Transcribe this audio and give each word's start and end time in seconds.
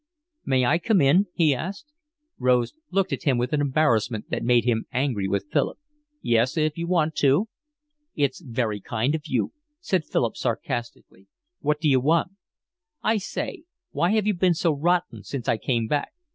"May 0.43 0.65
I 0.65 0.79
come 0.79 0.99
in?" 0.99 1.27
he 1.35 1.53
asked. 1.53 1.85
Rose 2.39 2.73
looked 2.89 3.13
at 3.13 3.21
him 3.21 3.37
with 3.37 3.53
an 3.53 3.61
embarrassment 3.61 4.31
that 4.31 4.41
made 4.41 4.65
him 4.65 4.87
angry 4.91 5.27
with 5.27 5.51
Philip. 5.51 5.77
"Yes, 6.23 6.57
if 6.57 6.75
you 6.75 6.87
want 6.87 7.13
to." 7.17 7.49
"It's 8.15 8.41
very 8.41 8.81
kind 8.81 9.13
of 9.13 9.27
you," 9.27 9.53
said 9.79 10.03
Philip 10.07 10.35
sarcastically. 10.37 11.27
"What 11.59 11.79
d'you 11.79 11.99
want?" 11.99 12.31
"I 13.03 13.17
say, 13.17 13.65
why 13.91 14.13
have 14.13 14.25
you 14.25 14.33
been 14.33 14.55
so 14.55 14.71
rotten 14.71 15.21
since 15.21 15.47
I 15.47 15.57
came 15.57 15.85
back?" 15.85 16.11